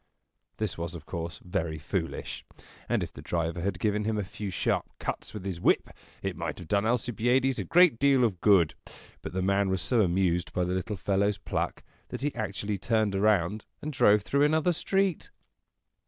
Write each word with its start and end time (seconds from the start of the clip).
This 0.57 0.79
was 0.79 0.95
of 0.95 1.05
course 1.05 1.39
very 1.45 1.77
foolish; 1.77 2.43
and 2.89 3.03
if 3.03 3.11
the 3.13 3.21
driver 3.21 3.61
had 3.61 3.77
given 3.77 4.03
him 4.03 4.17
a 4.17 4.23
few 4.23 4.49
sharp 4.49 4.89
cuts 4.97 5.31
with 5.31 5.45
his 5.45 5.61
whip, 5.61 5.91
it 6.23 6.35
might 6.35 6.57
have 6.57 6.67
done 6.67 6.87
Alcibiades 6.87 7.59
a 7.59 7.63
great 7.63 7.99
deal 7.99 8.23
of 8.23 8.41
good. 8.41 8.73
But 9.21 9.33
the 9.33 9.43
man 9.43 9.69
was 9.69 9.79
so 9.79 10.01
amused 10.01 10.53
by 10.53 10.63
the 10.63 10.73
little 10.73 10.97
fellow's 10.97 11.37
pluck, 11.37 11.83
that 12.09 12.21
he 12.21 12.33
actually 12.33 12.79
turned 12.79 13.13
around 13.13 13.65
and 13.79 13.93
drove 13.93 14.23
through 14.23 14.41
another 14.43 14.71
street. 14.71 15.29